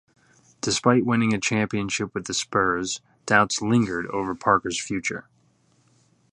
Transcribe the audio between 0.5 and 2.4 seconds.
Despite winning a championship with the